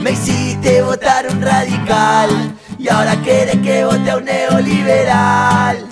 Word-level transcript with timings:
Me 0.00 0.12
hiciste 0.12 0.82
votar 0.82 1.26
un 1.30 1.42
radical 1.42 2.30
y 2.78 2.88
ahora 2.88 3.16
quieres 3.22 3.56
que 3.56 3.84
vote 3.84 4.10
a 4.10 4.16
un 4.16 4.24
neoliberal. 4.24 5.86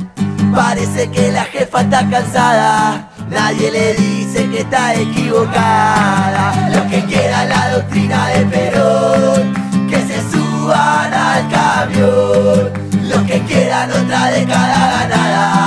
Parece 0.55 1.11
que 1.11 1.31
la 1.31 1.45
jefa 1.45 1.83
está 1.83 2.09
cansada, 2.09 3.11
nadie 3.29 3.71
le 3.71 3.95
dice 3.95 4.49
que 4.49 4.61
está 4.61 4.95
equivocada. 4.95 6.71
Los 6.71 6.83
que 6.87 7.05
quieran 7.05 7.51
la 7.51 7.71
doctrina 7.71 8.29
de 8.29 8.47
Perón, 8.47 9.89
que 9.91 10.01
se 10.01 10.23
suban 10.31 11.13
al 11.13 11.49
camión. 11.51 12.73
Los 13.03 13.23
que 13.25 13.41
quieran 13.43 13.91
otra 13.93 14.31
década 14.31 14.91
ganada, 14.91 15.58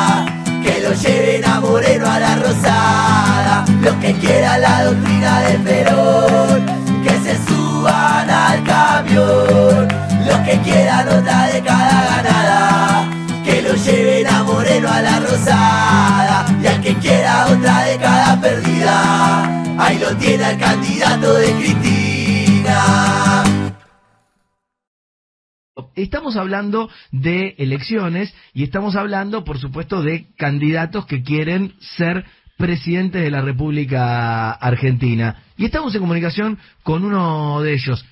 década 11.47 12.21
ganada, 12.23 13.43
que 13.43 13.61
lo 13.61 13.73
lleven 13.75 14.27
a 14.27 14.43
Moreno 14.43 14.89
a 14.89 15.01
la 15.01 15.19
Rosada. 15.19 16.45
Y 16.59 16.81
que 16.81 16.93
quiera 16.95 17.47
otra 17.47 17.83
década 17.85 18.41
perdida, 18.41 19.63
ahí 19.79 19.99
lo 19.99 20.15
tiene 20.17 20.51
el 20.51 20.57
candidato 20.57 21.33
de 21.33 21.51
Cristina. 21.53 23.43
Estamos 25.95 26.35
hablando 26.35 26.89
de 27.11 27.55
elecciones 27.57 28.33
y 28.53 28.63
estamos 28.63 28.95
hablando, 28.95 29.43
por 29.43 29.59
supuesto, 29.59 30.01
de 30.01 30.27
candidatos 30.37 31.05
que 31.05 31.23
quieren 31.23 31.73
ser 31.97 32.25
presidentes 32.57 33.23
de 33.23 33.31
la 33.31 33.41
República 33.41 34.51
Argentina. 34.51 35.43
Y 35.57 35.65
estamos 35.65 35.93
en 35.95 36.01
comunicación 36.01 36.59
con 36.83 37.03
uno 37.03 37.61
de 37.61 37.73
ellos, 37.73 38.05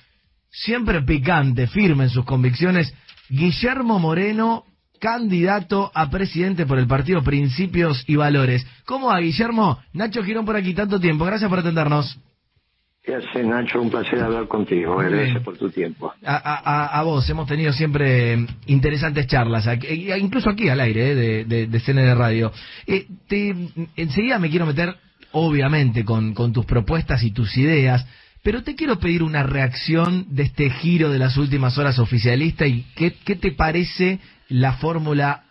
siempre 0.50 1.02
picante, 1.02 1.68
firme 1.68 2.04
en 2.04 2.10
sus 2.10 2.24
convicciones, 2.24 2.92
Guillermo 3.30 3.98
Moreno, 3.98 4.64
candidato 5.00 5.90
a 5.94 6.10
presidente 6.10 6.66
por 6.66 6.78
el 6.78 6.86
partido 6.86 7.22
Principios 7.22 8.04
y 8.06 8.16
Valores. 8.16 8.66
¿Cómo 8.84 9.06
va, 9.08 9.20
Guillermo? 9.20 9.78
Nacho 9.94 10.22
Girón 10.22 10.44
por 10.44 10.56
aquí 10.56 10.74
tanto 10.74 11.00
tiempo. 11.00 11.24
Gracias 11.24 11.48
por 11.48 11.60
atendernos. 11.60 12.18
¿Qué 13.02 13.14
hace, 13.14 13.42
Nacho? 13.42 13.80
Un 13.80 13.88
placer 13.88 14.20
hablar 14.22 14.46
contigo. 14.46 14.96
Muy 14.96 15.06
Gracias 15.10 15.42
por 15.42 15.56
tu 15.56 15.70
tiempo. 15.70 16.12
A, 16.22 16.36
a- 16.36 16.98
a 17.00 17.02
vos, 17.02 17.28
hemos 17.30 17.48
tenido 17.48 17.72
siempre 17.72 18.34
eh, 18.34 18.46
interesantes 18.66 19.26
charlas, 19.26 19.66
aquí- 19.66 19.86
e- 20.10 20.18
incluso 20.18 20.50
aquí 20.50 20.68
al 20.68 20.80
aire 20.80 21.12
eh, 21.12 21.14
de, 21.14 21.44
de, 21.46 21.66
de 21.66 21.80
CND 21.80 22.14
Radio. 22.14 22.52
Eh, 22.86 23.06
te- 23.26 23.54
enseguida 23.96 24.38
me 24.38 24.50
quiero 24.50 24.66
meter, 24.66 24.94
obviamente, 25.32 26.04
con, 26.04 26.34
con 26.34 26.52
tus 26.52 26.66
propuestas 26.66 27.22
y 27.22 27.30
tus 27.30 27.56
ideas, 27.56 28.06
pero 28.42 28.62
te 28.62 28.74
quiero 28.74 28.98
pedir 28.98 29.22
una 29.22 29.42
reacción 29.42 30.26
de 30.34 30.44
este 30.44 30.70
giro 30.70 31.10
de 31.10 31.18
las 31.18 31.36
últimas 31.36 31.76
horas 31.78 31.98
oficialista 31.98 32.66
y 32.66 32.84
qué, 32.96 33.14
qué 33.24 33.36
te 33.36 33.52
parece 33.52 34.18
la 34.48 34.74
fórmula, 34.74 35.44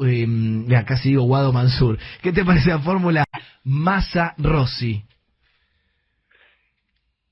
eh, 0.00 0.26
mira, 0.26 0.84
casi 0.84 1.10
digo 1.10 1.22
Guado 1.24 1.52
Mansur, 1.52 1.98
¿qué 2.22 2.32
te 2.32 2.44
parece 2.44 2.70
la 2.70 2.78
fórmula 2.80 3.24
Massa-Rossi? 3.64 5.04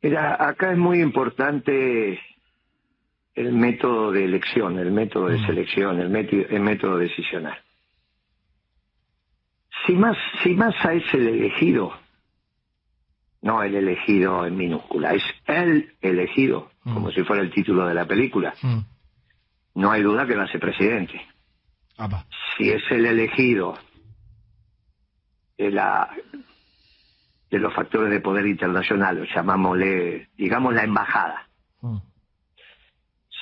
Mira, 0.02 0.36
acá 0.48 0.72
es 0.72 0.78
muy 0.78 1.00
importante 1.00 2.20
el 3.34 3.52
método 3.52 4.10
de 4.12 4.24
elección, 4.24 4.78
el 4.78 4.90
método 4.90 5.28
de 5.28 5.38
Mm. 5.38 5.46
selección, 5.46 6.00
el, 6.00 6.10
meti- 6.10 6.46
el 6.50 6.60
método 6.60 6.98
decisional. 6.98 7.58
Si 9.86 9.92
más, 9.94 10.16
si 10.42 10.50
Massa 10.54 10.92
es 10.92 11.02
el 11.14 11.28
elegido, 11.28 11.92
no 13.42 13.62
el 13.62 13.74
elegido 13.74 14.46
en 14.46 14.56
minúscula, 14.56 15.12
es 15.14 15.22
el 15.46 15.94
elegido, 16.00 16.70
Mm. 16.84 16.94
como 16.94 17.10
si 17.12 17.22
fuera 17.22 17.42
el 17.42 17.50
título 17.52 17.86
de 17.86 17.94
la 17.94 18.06
película, 18.06 18.54
Mm. 18.62 18.78
no 19.76 19.90
hay 19.92 20.02
duda 20.02 20.26
que 20.26 20.34
va 20.36 20.44
a 20.44 20.48
ser 20.48 20.60
presidente. 20.60 21.20
Apa. 21.98 22.24
si 22.56 22.70
es 22.70 22.82
el 22.90 23.04
elegido 23.06 23.78
de 25.58 25.70
la 25.70 26.10
de 27.50 27.58
los 27.58 27.72
factores 27.74 28.10
de 28.10 28.20
poder 28.20 28.46
internacional, 28.46 29.20
o 29.20 29.24
llamámosle, 29.24 30.28
digamos 30.36 30.72
la 30.74 30.84
embajada, 30.84 31.46
Mm. 31.82 31.98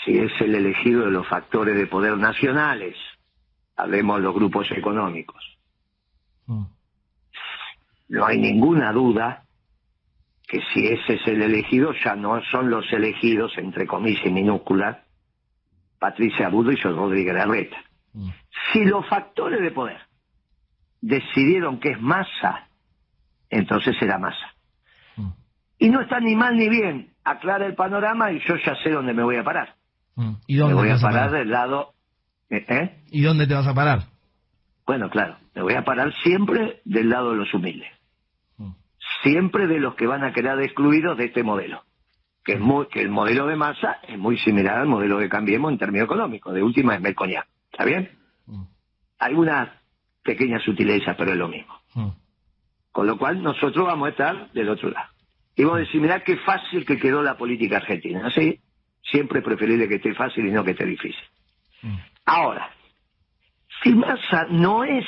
si 0.04 0.18
es 0.18 0.32
el 0.40 0.54
elegido 0.56 1.04
de 1.04 1.10
los 1.12 1.26
factores 1.28 1.76
de 1.76 1.86
poder 1.86 2.16
nacionales, 2.18 2.96
hablemos 3.76 4.20
los 4.20 4.34
grupos 4.34 4.70
económicos, 4.72 5.42
no 8.08 8.26
hay 8.26 8.38
ninguna 8.38 8.92
duda 8.92 9.44
que 10.50 10.60
si 10.74 10.86
ese 10.88 11.14
es 11.14 11.26
el 11.28 11.42
elegido, 11.42 11.92
ya 12.04 12.16
no 12.16 12.42
son 12.50 12.70
los 12.70 12.84
elegidos, 12.92 13.52
entre 13.56 13.86
comillas 13.86 14.26
y 14.26 14.30
minúsculas, 14.30 14.98
Patricia 16.00 16.48
Budo 16.48 16.72
y 16.72 16.76
José 16.76 16.88
Rodríguez 16.88 17.34
Larreta. 17.34 17.76
Mm. 18.14 18.30
Si 18.72 18.84
los 18.84 19.06
factores 19.08 19.60
de 19.62 19.70
poder 19.70 20.00
decidieron 21.00 21.78
que 21.78 21.90
es 21.92 22.00
masa, 22.00 22.68
entonces 23.48 23.96
será 23.98 24.18
masa. 24.18 24.54
Mm. 25.16 25.28
Y 25.78 25.88
no 25.90 26.00
está 26.00 26.18
ni 26.18 26.34
mal 26.34 26.56
ni 26.56 26.68
bien. 26.68 27.10
Aclara 27.22 27.66
el 27.66 27.74
panorama 27.74 28.32
y 28.32 28.40
yo 28.40 28.56
ya 28.56 28.74
sé 28.82 28.90
dónde 28.90 29.14
me 29.14 29.22
voy 29.22 29.36
a 29.36 29.44
parar. 29.44 29.76
Mm. 30.16 30.32
¿Y 30.48 30.56
Me 30.56 30.74
voy 30.74 30.88
te 30.88 30.90
a 30.90 30.94
vas 30.94 31.04
a 31.04 31.08
parar 31.08 31.26
parar? 31.28 31.38
del 31.38 31.50
lado... 31.50 31.94
¿eh? 32.50 32.96
¿Y 33.12 33.22
dónde 33.22 33.46
te 33.46 33.54
vas 33.54 33.68
a 33.68 33.74
parar? 33.74 34.00
Bueno, 34.84 35.08
claro, 35.10 35.36
me 35.54 35.62
voy 35.62 35.74
a 35.74 35.84
parar 35.84 36.12
siempre 36.24 36.80
del 36.84 37.08
lado 37.08 37.30
de 37.30 37.36
los 37.36 37.54
humildes. 37.54 37.88
Siempre 39.22 39.66
de 39.66 39.80
los 39.80 39.94
que 39.94 40.06
van 40.06 40.24
a 40.24 40.32
quedar 40.32 40.60
excluidos 40.60 41.16
de 41.18 41.26
este 41.26 41.42
modelo. 41.42 41.82
Que, 42.44 42.54
es 42.54 42.60
muy, 42.60 42.86
que 42.86 43.02
el 43.02 43.10
modelo 43.10 43.46
de 43.46 43.56
masa 43.56 43.98
es 44.08 44.18
muy 44.18 44.38
similar 44.38 44.78
al 44.78 44.88
modelo 44.88 45.18
de 45.18 45.28
Cambiemos 45.28 45.70
en 45.72 45.78
términos 45.78 46.06
económicos. 46.06 46.54
De 46.54 46.62
última 46.62 46.94
es 46.94 47.00
Melcoñá. 47.00 47.44
¿Está 47.70 47.84
bien? 47.84 48.10
Mm. 48.46 48.62
Algunas 49.18 49.68
pequeñas 50.22 50.62
sutilezas, 50.62 51.16
pero 51.16 51.32
es 51.32 51.36
lo 51.36 51.48
mismo. 51.48 51.74
Mm. 51.94 52.08
Con 52.92 53.06
lo 53.06 53.18
cual 53.18 53.42
nosotros 53.42 53.86
vamos 53.86 54.06
a 54.06 54.10
estar 54.10 54.52
del 54.52 54.68
otro 54.70 54.90
lado. 54.90 55.08
Y 55.54 55.64
vamos 55.64 55.78
a 55.78 55.80
decir, 55.80 56.00
mirá 56.00 56.24
qué 56.24 56.38
fácil 56.38 56.86
que 56.86 56.98
quedó 56.98 57.22
la 57.22 57.36
política 57.36 57.76
argentina. 57.76 58.26
Así, 58.26 58.60
siempre 59.02 59.40
es 59.40 59.44
preferible 59.44 59.88
que 59.88 59.96
esté 59.96 60.14
fácil 60.14 60.46
y 60.46 60.50
no 60.50 60.64
que 60.64 60.70
esté 60.70 60.86
difícil. 60.86 61.24
Mm. 61.82 61.96
Ahora, 62.24 62.70
si 63.82 63.94
Massa 63.94 64.46
no 64.50 64.84
es 64.84 65.04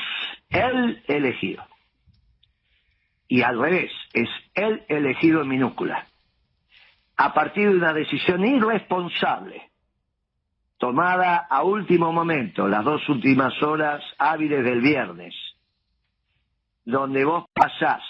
el 0.51 1.03
elegido, 1.07 1.65
y 3.33 3.41
al 3.41 3.59
revés, 3.59 3.91
es 4.13 4.29
el 4.53 4.85
elegido 4.89 5.41
en 5.41 5.49
minúscula, 5.49 6.07
a 7.17 7.33
partir 7.33 7.71
de 7.71 7.77
una 7.77 7.95
decisión 7.95 8.45
irresponsable, 8.45 9.71
tomada 10.77 11.39
a 11.49 11.63
último 11.63 12.13
momento, 12.13 12.69
las 12.69 12.85
dos 12.85 13.09
últimas 13.09 13.55
horas 13.63 14.03
hábiles 14.19 14.63
del 14.63 14.83
viernes, 14.83 15.35
donde 16.85 17.25
vos 17.25 17.47
pasás 17.55 18.03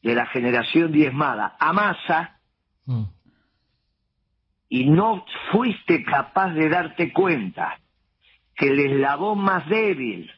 de 0.00 0.14
la 0.14 0.26
generación 0.26 0.92
diezmada 0.92 1.56
a 1.58 1.72
masa 1.72 2.38
Mm. 2.86 3.02
y 4.68 4.84
no 4.90 5.24
fuiste 5.50 6.04
capaz 6.04 6.52
de 6.54 6.68
darte 6.68 7.12
cuenta 7.12 7.80
que 8.54 8.68
el 8.68 8.78
eslabón 8.78 9.40
más 9.40 9.68
débil 9.68 10.30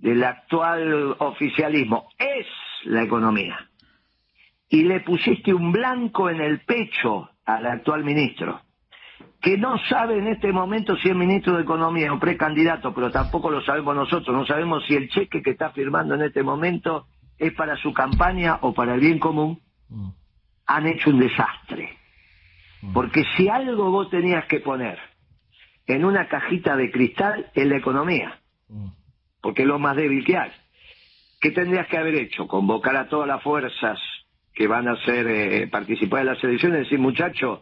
del 0.00 0.24
actual 0.24 1.14
oficialismo 1.20 2.08
es 2.18 2.46
la 2.84 3.02
economía 3.02 3.58
y 4.68 4.84
le 4.84 5.00
pusiste 5.00 5.52
un 5.52 5.72
blanco 5.72 6.30
en 6.30 6.40
el 6.40 6.60
pecho 6.60 7.30
al 7.44 7.66
actual 7.66 8.04
ministro 8.04 8.60
que 9.40 9.56
no 9.56 9.78
sabe 9.88 10.18
en 10.18 10.28
este 10.28 10.52
momento 10.52 10.96
si 10.96 11.08
es 11.08 11.16
ministro 11.16 11.56
de 11.56 11.62
Economía 11.62 12.12
o 12.12 12.18
precandidato, 12.18 12.94
pero 12.94 13.10
tampoco 13.10 13.50
lo 13.50 13.62
sabemos 13.62 13.96
nosotros, 13.96 14.36
no 14.36 14.44
sabemos 14.44 14.84
si 14.86 14.94
el 14.94 15.08
cheque 15.08 15.42
que 15.42 15.50
está 15.50 15.70
firmando 15.70 16.14
en 16.14 16.22
este 16.22 16.42
momento 16.42 17.06
es 17.38 17.52
para 17.54 17.76
su 17.76 17.92
campaña 17.94 18.58
o 18.60 18.74
para 18.74 18.94
el 18.94 19.00
bien 19.00 19.18
común, 19.18 19.60
Mm. 19.88 20.10
han 20.66 20.86
hecho 20.86 21.10
un 21.10 21.18
desastre. 21.18 21.96
Porque 22.94 23.24
si 23.36 23.48
algo 23.48 23.90
vos 23.90 24.08
tenías 24.08 24.44
que 24.46 24.60
poner 24.60 24.98
en 25.86 26.04
una 26.04 26.28
cajita 26.28 26.76
de 26.76 26.90
cristal 26.92 27.50
es 27.54 27.66
la 27.66 27.76
economía, 27.76 28.38
Mm. 28.68 28.88
porque 29.40 29.62
es 29.62 29.68
lo 29.68 29.78
más 29.78 29.96
débil 29.96 30.24
que 30.24 30.36
hay. 30.36 30.52
¿Qué 31.40 31.50
tendrías 31.52 31.86
que 31.88 31.96
haber 31.96 32.14
hecho? 32.16 32.46
Convocar 32.46 32.96
a 32.96 33.08
todas 33.08 33.26
las 33.26 33.42
fuerzas 33.42 33.98
que 34.52 34.66
van 34.66 34.88
a 34.88 34.96
ser 35.04 35.26
eh, 35.26 35.66
participar 35.68 36.20
en 36.20 36.26
las 36.26 36.44
elecciones 36.44 36.80
y 36.80 36.82
decir, 36.84 36.98
muchachos, 36.98 37.60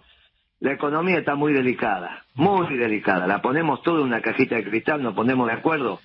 la 0.60 0.72
economía 0.72 1.18
está 1.18 1.36
muy 1.36 1.52
delicada, 1.52 2.24
muy 2.34 2.76
delicada. 2.76 3.26
La 3.26 3.40
ponemos 3.40 3.82
toda 3.82 4.00
en 4.00 4.06
una 4.06 4.20
cajita 4.20 4.56
de 4.56 4.64
cristal, 4.64 5.02
nos 5.02 5.14
ponemos 5.14 5.46
de 5.46 5.52
acuerdo 5.54 6.00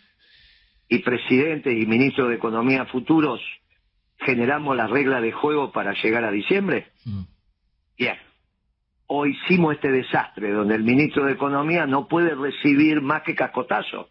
y 0.88 1.00
presidente 1.00 1.72
y 1.72 1.86
ministro 1.88 2.28
de 2.28 2.36
Economía 2.36 2.86
futuros 2.86 3.42
generamos 4.20 4.78
las 4.78 4.90
reglas 4.90 5.22
de 5.22 5.32
juego 5.32 5.72
para 5.72 5.94
llegar 5.94 6.24
a 6.24 6.32
diciembre. 6.32 6.88
Mm. 7.06 7.24
Bien. 7.98 8.18
O 9.08 9.26
hicimos 9.26 9.76
este 9.76 9.92
desastre 9.92 10.52
donde 10.52 10.76
el 10.76 10.84
ministro 10.84 11.26
de 11.26 11.34
Economía 11.34 11.86
no 11.86 12.08
puede 12.08 12.36
recibir 12.36 13.02
más 13.02 13.24
que 13.24 13.36
cascotazo. 13.36 14.10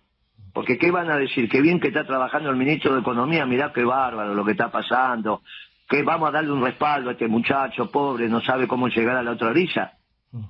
Porque 0.53 0.79
¿qué 0.79 0.91
van 0.91 1.11
a 1.11 1.17
decir? 1.17 1.49
Que 1.49 1.61
bien 1.61 1.81
que 1.81 1.89
está 1.89 2.05
trabajando 2.05 2.51
el 2.51 2.57
ministro 2.57 2.95
de 2.95 3.01
Economía, 3.01 3.47
mirá 3.47 3.73
qué 3.73 3.85
bárbaro 3.85 4.35
lo 4.35 4.45
que 4.45 4.53
está 4.53 4.71
pasando, 4.71 5.43
que 5.89 6.03
vamos 6.03 6.29
a 6.29 6.33
darle 6.33 6.53
un 6.53 6.65
respaldo 6.65 7.11
a 7.11 7.13
este 7.13 7.29
muchacho 7.29 7.91
pobre, 7.91 8.29
no 8.29 8.41
sabe 8.41 8.69
cómo 8.69 8.89
llegar 8.89 9.17
a 9.17 9.23
la 9.23 9.33
otra 9.33 9.49
orilla. 9.49 9.93
Mm. 10.31 10.45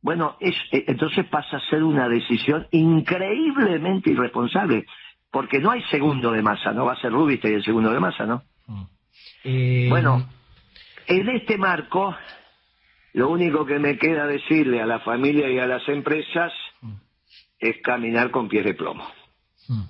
Bueno, 0.00 0.36
es, 0.40 0.54
eh, 0.72 0.84
entonces 0.88 1.26
pasa 1.26 1.58
a 1.58 1.70
ser 1.70 1.82
una 1.82 2.08
decisión 2.08 2.66
increíblemente 2.70 4.10
irresponsable, 4.10 4.86
porque 5.30 5.58
no 5.58 5.70
hay 5.70 5.82
segundo 5.90 6.32
de 6.32 6.42
masa, 6.42 6.72
no 6.72 6.86
va 6.86 6.94
a 6.94 7.00
ser 7.00 7.12
Rubiste 7.12 7.50
y 7.50 7.54
el 7.54 7.64
segundo 7.64 7.92
de 7.92 8.00
masa, 8.00 8.24
¿no? 8.24 8.42
Mm. 8.66 8.82
Eh, 9.44 9.86
Bueno, 9.90 10.26
en 11.06 11.28
este 11.28 11.58
marco, 11.58 12.16
lo 13.12 13.28
único 13.28 13.66
que 13.66 13.78
me 13.78 13.98
queda 13.98 14.26
decirle 14.26 14.80
a 14.80 14.86
la 14.86 15.00
familia 15.00 15.50
y 15.50 15.58
a 15.58 15.66
las 15.66 15.86
empresas 15.88 16.52
es 17.58 17.76
caminar 17.82 18.30
con 18.30 18.48
pies 18.48 18.64
de 18.64 18.74
plomo. 18.74 19.06
Mm. 19.68 19.82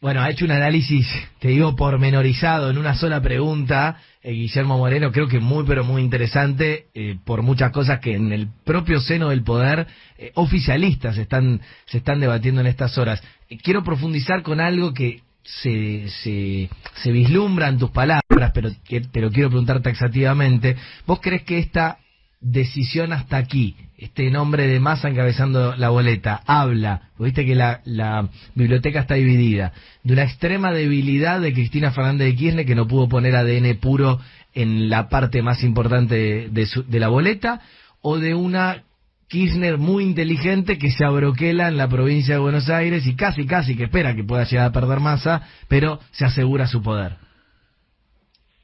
Bueno, 0.00 0.22
ha 0.22 0.30
hecho 0.30 0.46
un 0.46 0.50
análisis, 0.50 1.06
te 1.40 1.48
digo, 1.48 1.76
pormenorizado 1.76 2.70
en 2.70 2.78
una 2.78 2.94
sola 2.94 3.20
pregunta, 3.20 4.00
eh, 4.22 4.32
Guillermo 4.32 4.78
Moreno, 4.78 5.12
creo 5.12 5.28
que 5.28 5.40
muy, 5.40 5.64
pero 5.66 5.84
muy 5.84 6.00
interesante, 6.00 6.86
eh, 6.94 7.18
por 7.22 7.42
muchas 7.42 7.70
cosas 7.70 8.00
que 8.00 8.14
en 8.14 8.32
el 8.32 8.48
propio 8.64 8.98
seno 9.00 9.28
del 9.28 9.42
poder 9.42 9.86
eh, 10.16 10.32
oficialistas 10.36 11.16
se 11.16 11.22
están, 11.22 11.60
se 11.84 11.98
están 11.98 12.18
debatiendo 12.18 12.62
en 12.62 12.66
estas 12.66 12.96
horas. 12.96 13.22
Quiero 13.62 13.84
profundizar 13.84 14.42
con 14.42 14.58
algo 14.58 14.94
que 14.94 15.20
se, 15.42 16.08
se, 16.08 16.70
se 16.94 17.78
tus 17.78 17.90
palabras, 17.90 18.52
pero 18.54 18.70
te 18.88 19.20
lo 19.20 19.30
quiero 19.30 19.50
preguntar 19.50 19.82
taxativamente. 19.82 20.76
¿Vos 21.06 21.20
crees 21.20 21.42
que 21.42 21.58
esta 21.58 21.98
decisión 22.40 23.12
hasta 23.12 23.36
aquí, 23.36 23.76
este 23.98 24.30
nombre 24.30 24.66
de 24.66 24.80
Massa 24.80 25.08
encabezando 25.08 25.76
la 25.76 25.90
boleta, 25.90 26.42
habla, 26.46 27.10
viste 27.18 27.44
que 27.44 27.54
la, 27.54 27.80
la 27.84 28.28
biblioteca 28.54 29.00
está 29.00 29.14
dividida, 29.14 29.72
de 30.02 30.14
una 30.14 30.22
extrema 30.24 30.72
debilidad 30.72 31.40
de 31.40 31.52
Cristina 31.52 31.90
Fernández 31.90 32.28
de 32.28 32.36
Kirchner 32.36 32.66
que 32.66 32.74
no 32.74 32.88
pudo 32.88 33.08
poner 33.08 33.36
ADN 33.36 33.76
puro 33.78 34.20
en 34.54 34.88
la 34.88 35.08
parte 35.08 35.42
más 35.42 35.62
importante 35.62 36.14
de, 36.14 36.48
de 36.48 36.66
su- 36.66 36.82
de 36.84 36.98
la 36.98 37.08
boleta, 37.08 37.60
o 38.00 38.18
de 38.18 38.34
una 38.34 38.84
Kirchner 39.28 39.78
muy 39.78 40.02
inteligente 40.02 40.78
que 40.78 40.90
se 40.90 41.04
abroquela 41.04 41.68
en 41.68 41.76
la 41.76 41.88
provincia 41.88 42.34
de 42.34 42.40
Buenos 42.40 42.68
Aires 42.70 43.06
y 43.06 43.14
casi, 43.14 43.46
casi 43.46 43.76
que 43.76 43.84
espera 43.84 44.16
que 44.16 44.24
pueda 44.24 44.44
llegar 44.44 44.66
a 44.66 44.72
perder 44.72 44.98
masa, 44.98 45.42
pero 45.68 46.00
se 46.10 46.24
asegura 46.24 46.66
su 46.66 46.82
poder. 46.82 47.16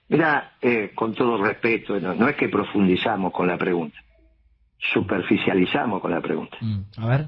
Mira, 0.08 0.52
eh, 0.62 0.92
con 0.94 1.14
todo 1.14 1.42
respeto, 1.42 1.98
no, 2.00 2.14
no 2.14 2.28
es 2.28 2.36
que 2.36 2.48
profundizamos 2.48 3.32
con 3.32 3.46
la 3.48 3.58
pregunta, 3.58 3.98
superficializamos 4.92 6.00
con 6.00 6.10
la 6.10 6.20
pregunta. 6.20 6.56
Mm, 6.60 6.80
A 6.98 7.06
ver. 7.06 7.26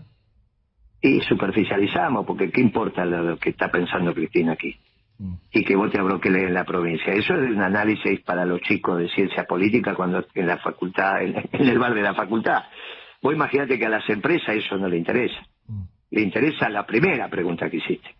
Y 1.00 1.20
superficializamos, 1.20 2.26
porque 2.26 2.50
¿qué 2.50 2.60
importa 2.60 3.04
lo, 3.04 3.36
que 3.38 3.50
está 3.50 3.70
pensando 3.70 4.12
Cristina 4.14 4.52
aquí? 4.52 4.76
Mm. 5.18 5.34
Y 5.52 5.64
que 5.64 5.76
vote 5.76 5.98
a 5.98 6.02
broquele 6.02 6.44
en 6.44 6.54
la 6.54 6.64
provincia. 6.64 7.12
Eso 7.12 7.34
es 7.34 7.50
un 7.50 7.60
análisis 7.62 8.20
para 8.20 8.44
los 8.44 8.60
chicos 8.62 8.98
de 8.98 9.08
ciencia 9.08 9.44
política 9.44 9.94
cuando 9.94 10.24
en 10.34 10.46
la 10.46 10.58
facultad, 10.58 11.22
en, 11.22 11.36
en 11.52 11.68
el 11.68 11.78
bar 11.78 11.94
de 11.94 12.02
la 12.02 12.14
facultad. 12.14 12.62
Vos 13.22 13.34
imagínate 13.34 13.78
que 13.78 13.86
a 13.86 13.90
las 13.90 14.08
empresas 14.08 14.54
eso 14.56 14.76
no 14.76 14.88
le 14.88 14.96
interesa. 14.98 15.40
Mm, 15.66 15.82
Le 16.10 16.22
interesa 16.22 16.68
la 16.68 16.86
primera 16.86 17.28
pregunta 17.28 17.68
que 17.70 17.78
hiciste. 17.78 18.14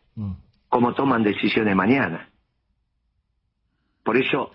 cómo 0.68 0.92
toman 0.94 1.22
decisiones 1.22 1.74
mañana. 1.74 2.28
Por 4.08 4.16
eso, 4.16 4.52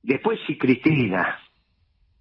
después 0.00 0.38
si 0.46 0.56
Cristina 0.56 1.40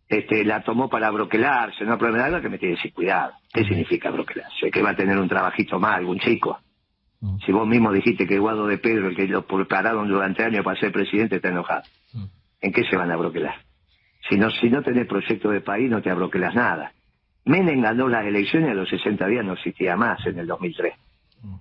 este, 0.10 0.44
la 0.44 0.64
tomó 0.64 0.90
para 0.90 1.12
broquelarse, 1.12 1.86
no 1.86 1.96
problema 2.00 2.24
nada, 2.26 2.42
que 2.42 2.50
me 2.50 2.58
tiene 2.58 2.74
que 2.74 2.78
decir 2.78 2.92
cuidado. 2.92 3.34
¿Qué 3.54 3.64
significa 3.66 4.10
broquelarse? 4.10 4.72
Que 4.72 4.82
va 4.82 4.90
a 4.90 4.96
tener 4.96 5.16
un 5.20 5.30
trabajito 5.30 5.80
más, 5.80 5.98
algún 5.98 6.18
chico. 6.18 6.60
mm, 7.20 7.38
Si 7.46 7.52
vos 7.52 7.68
mismo 7.68 7.92
dijiste 7.94 8.26
que 8.26 8.40
Guado 8.40 8.66
de 8.66 8.80
Pedro, 8.80 9.10
el 9.10 9.16
que 9.16 9.28
lo 9.28 9.46
prepararon 9.46 10.08
durante 10.10 10.44
años 10.44 10.66
para 10.66 10.80
ser 10.80 10.92
presidente, 10.92 11.36
está 11.36 11.50
enojado. 11.50 11.84
mm. 12.14 12.26
¿En 12.62 12.74
qué 12.74 12.84
se 12.86 12.98
van 12.98 13.12
a 13.12 13.16
broquelar? 13.16 13.58
Si 14.28 14.38
no, 14.38 14.50
si 14.50 14.68
no 14.72 14.82
tenés 14.82 15.06
proyecto 15.06 15.52
de 15.52 15.62
país, 15.62 15.88
no 15.88 16.02
te 16.02 16.10
abroquelas 16.10 16.56
nada. 16.56 16.94
Menem 17.46 17.80
ganó 17.80 18.08
las 18.08 18.26
elecciones 18.26 18.72
a 18.72 18.74
los 18.74 18.90
60 18.90 19.28
días, 19.28 19.46
no 19.46 19.54
existía 19.54 19.96
más 19.96 20.26
en 20.26 20.40
el 20.40 20.48
2003. 20.48 20.96
Mm. 21.44 21.56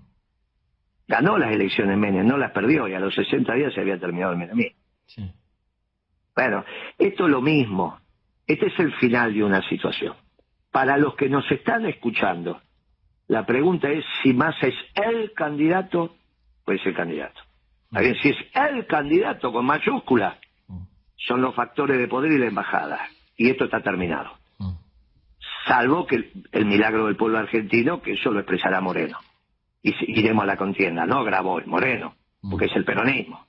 Ganó 1.08 1.37
las 1.37 1.52
elecciones 1.52 1.99
Menem, 1.99 2.26
no 2.26 2.38
las 2.38 2.52
perdió 2.52 2.88
y 2.88 2.94
a 2.94 3.00
los 3.00 3.14
60 3.14 3.52
días 3.55 3.75
se 3.75 3.82
había 3.82 3.99
terminado 4.00 4.32
el 4.32 4.38
menemismo. 4.38 4.79
Sí. 5.14 5.30
Bueno, 6.34 6.64
esto 6.98 7.24
es 7.24 7.30
lo 7.30 7.40
mismo. 7.40 7.98
Este 8.46 8.66
es 8.66 8.78
el 8.78 8.92
final 8.94 9.34
de 9.34 9.44
una 9.44 9.62
situación. 9.68 10.14
Para 10.70 10.96
los 10.96 11.14
que 11.16 11.28
nos 11.28 11.50
están 11.50 11.84
escuchando, 11.86 12.60
la 13.28 13.44
pregunta 13.46 13.88
es 13.90 14.04
si 14.22 14.32
Massa 14.32 14.66
es 14.68 14.74
el 14.94 15.32
candidato 15.32 16.16
o 16.64 16.72
es 16.72 16.84
el 16.86 16.94
candidato. 16.94 17.40
Bien, 17.90 18.14
si 18.22 18.28
es 18.30 18.36
el 18.54 18.86
candidato 18.86 19.52
con 19.52 19.66
mayúscula, 19.66 20.38
Mm, 20.68 20.84
son 21.16 21.42
los 21.42 21.54
factores 21.56 21.98
de 21.98 22.06
poder 22.06 22.30
y 22.32 22.38
la 22.38 22.46
embajada. 22.46 23.00
Y 23.36 23.50
esto 23.50 23.64
está 23.64 23.82
terminado. 23.82 24.30
mm. 24.58 24.70
Salvo 25.66 26.06
que 26.06 26.16
el, 26.16 26.32
el 26.52 26.66
milagro 26.66 27.06
del 27.06 27.16
pueblo 27.16 27.38
argentino, 27.38 28.00
que 28.02 28.12
eso 28.12 28.30
lo 28.30 28.40
expresará 28.40 28.80
Moreno. 28.80 29.18
Y 29.82 29.92
si- 29.94 30.04
iremos 30.08 30.44
a 30.44 30.46
la 30.46 30.56
contienda, 30.56 31.06
no 31.06 31.24
Grabois, 31.24 31.66
Moreno, 31.66 32.14
porque 32.48 32.66
es 32.66 32.76
el 32.76 32.84
peronismo. 32.84 33.44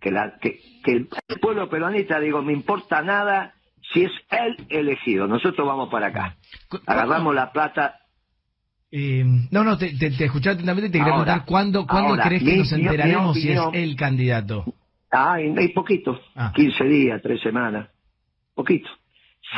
Que, 0.00 0.10
la, 0.10 0.38
que, 0.40 0.58
que 0.84 0.92
el, 0.92 1.08
el 1.28 1.40
pueblo 1.40 1.68
peronista, 1.68 2.18
digo, 2.20 2.42
me 2.42 2.52
importa 2.52 3.02
nada 3.02 3.54
si 3.92 4.04
es 4.04 4.12
él 4.30 4.56
elegido. 4.68 5.26
Nosotros 5.26 5.66
vamos 5.66 5.88
para 5.90 6.08
acá. 6.08 6.36
Agarramos 6.86 7.34
la 7.34 7.52
plata. 7.52 7.98
Eh, 8.90 9.24
no, 9.50 9.64
no, 9.64 9.78
te, 9.78 9.96
te, 9.96 10.10
te 10.10 10.24
escuché 10.26 10.50
atentamente 10.50 10.88
y 10.88 10.90
te 10.92 10.98
quería 10.98 11.12
preguntar 11.12 11.44
cuándo, 11.46 11.86
¿cuándo 11.86 12.10
ahora, 12.10 12.24
crees 12.24 12.42
que 12.42 12.52
mi- 12.52 12.58
nos 12.58 12.72
mi 12.72 12.82
enteraremos 12.82 13.36
si 13.36 13.50
es 13.50 13.60
el 13.72 13.96
candidato? 13.96 14.64
Ah, 15.10 15.34
hay, 15.34 15.54
hay 15.56 15.68
poquito, 15.68 16.20
Ah. 16.34 16.52
15 16.54 16.84
días, 16.84 17.20
3 17.22 17.40
semanas. 17.42 17.88
Poquito. 18.54 18.88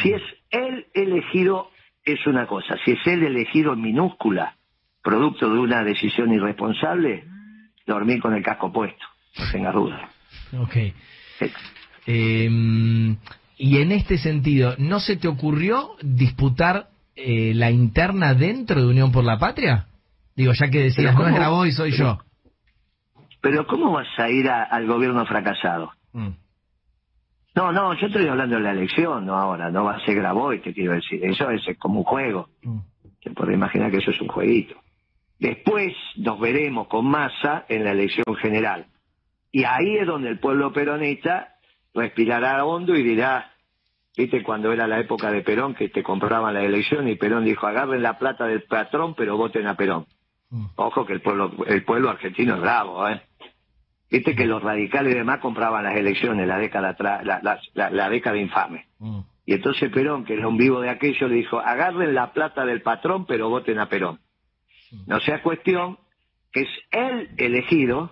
Si 0.02 0.12
es 0.12 0.22
él 0.50 0.86
elegido, 0.94 1.70
es 2.04 2.24
una 2.26 2.46
cosa. 2.46 2.76
Si 2.84 2.92
es 2.92 3.06
él 3.06 3.24
elegido 3.24 3.72
en 3.72 3.80
minúscula, 3.80 4.56
producto 5.02 5.48
de 5.52 5.58
una 5.58 5.82
decisión 5.84 6.32
irresponsable, 6.32 7.24
dormir 7.86 8.20
con 8.20 8.34
el 8.34 8.42
casco 8.42 8.72
puesto. 8.72 9.04
No 9.38 9.44
tenga 9.52 9.72
duda. 9.72 10.08
Ok. 10.58 10.76
Eh, 12.06 13.16
y 13.56 13.78
en 13.78 13.92
este 13.92 14.18
sentido, 14.18 14.74
¿no 14.78 15.00
se 15.00 15.16
te 15.16 15.28
ocurrió 15.28 15.90
disputar 16.02 16.88
eh, 17.16 17.52
la 17.54 17.70
interna 17.70 18.34
dentro 18.34 18.80
de 18.82 18.88
Unión 18.88 19.12
por 19.12 19.24
la 19.24 19.38
Patria? 19.38 19.86
Digo, 20.36 20.52
ya 20.52 20.68
que 20.68 20.80
decías, 20.82 21.14
no 21.14 21.28
es. 21.28 21.34
Grabois, 21.34 21.76
soy 21.76 21.92
yo. 21.92 22.18
Pero 23.40 23.66
¿cómo 23.66 23.92
vas 23.92 24.08
a 24.18 24.28
ir 24.30 24.48
a- 24.48 24.64
al 24.64 24.86
gobierno 24.86 25.24
fracasado? 25.26 25.92
Mm, 26.12 26.30
No, 27.56 27.70
no, 27.70 27.94
yo 27.94 28.08
estoy 28.08 28.26
hablando 28.26 28.56
de 28.56 28.62
la 28.62 28.72
elección, 28.72 29.24
no 29.26 29.36
ahora, 29.36 29.70
no 29.70 29.84
va 29.84 29.94
a 29.96 30.04
ser 30.04 30.16
Grabois, 30.16 30.60
te 30.62 30.72
quiero 30.74 30.94
decir. 30.94 31.24
Eso 31.24 31.48
es 31.50 31.62
como 31.78 32.00
un 32.00 32.04
juego. 32.04 32.48
mm, 32.64 32.78
Se 33.22 33.30
puede 33.30 33.54
imaginar 33.54 33.90
que 33.90 33.98
eso 33.98 34.10
es 34.10 34.20
un 34.20 34.28
jueguito. 34.28 34.74
Después 35.38 35.94
nos 36.16 36.38
veremos 36.40 36.88
con 36.88 37.06
masa 37.06 37.64
en 37.68 37.84
la 37.84 37.92
elección 37.92 38.24
general. 38.40 38.86
Y 39.56 39.62
ahí 39.62 39.98
es 39.98 40.06
donde 40.08 40.28
el 40.30 40.40
pueblo 40.40 40.72
peronista 40.72 41.54
respirará 41.94 42.64
hondo 42.64 42.96
y 42.96 43.04
dirá, 43.04 43.52
viste 44.16 44.42
cuando 44.42 44.72
era 44.72 44.88
la 44.88 44.98
época 44.98 45.30
de 45.30 45.42
Perón 45.42 45.74
que 45.76 45.88
te 45.88 46.02
compraban 46.02 46.54
la 46.54 46.64
elección 46.64 47.06
y 47.08 47.14
Perón 47.14 47.44
dijo, 47.44 47.64
agarren 47.68 48.02
la 48.02 48.18
plata 48.18 48.46
del 48.46 48.64
patrón 48.64 49.14
pero 49.14 49.36
voten 49.36 49.68
a 49.68 49.76
Perón. 49.76 50.06
mm, 50.50 50.66
Ojo 50.74 51.06
que 51.06 51.12
el 51.12 51.20
pueblo, 51.20 51.52
el 51.68 51.84
pueblo 51.84 52.10
argentino 52.10 52.56
es 52.56 52.60
bravo, 52.62 53.08
¿eh? 53.08 53.22
Viste 54.10 54.34
que 54.34 54.44
los 54.46 54.60
radicales 54.60 55.14
y 55.14 55.18
demás 55.18 55.38
compraban 55.38 55.84
las 55.84 55.94
elecciones 55.96 56.48
la 56.48 56.58
década 56.58 56.88
atrás, 56.90 57.24
la, 57.24 57.40
la- 57.42 57.60
la- 57.74 57.90
la 57.90 58.08
década 58.10 58.36
infame. 58.36 58.86
mm, 58.98 59.20
Y 59.46 59.54
entonces 59.54 59.88
Perón, 59.92 60.24
que 60.24 60.34
era 60.34 60.48
un 60.48 60.56
vivo 60.56 60.80
de 60.80 60.90
aquello, 60.90 61.28
le 61.28 61.36
dijo, 61.36 61.60
agarren 61.60 62.12
la 62.12 62.32
plata 62.32 62.64
del 62.64 62.82
patrón, 62.82 63.24
pero 63.24 63.50
voten 63.50 63.78
a 63.78 63.88
Perón. 63.88 64.18
No 65.06 65.20
sea 65.20 65.42
cuestión 65.42 65.96
que 66.52 66.62
es 66.62 66.68
él 66.90 67.30
elegido 67.36 68.10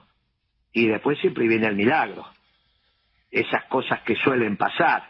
y 0.72 0.86
después 0.88 1.18
siempre 1.18 1.46
viene 1.46 1.66
el 1.66 1.76
milagro. 1.76 2.26
Esas 3.30 3.64
cosas 3.64 4.00
que 4.02 4.16
suelen 4.16 4.56
pasar. 4.56 5.04